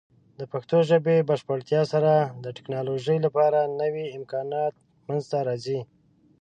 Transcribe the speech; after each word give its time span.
د 0.39 0.41
پښتو 0.51 0.77
ژبې 0.89 1.25
بشپړتیا 1.29 1.81
سره، 1.93 2.13
د 2.43 2.45
ټیکنالوجۍ 2.57 3.17
لپاره 3.25 3.59
نوې 3.81 4.05
امکانات 4.17 4.73
منځته 5.07 5.37
راځي. 5.47 5.79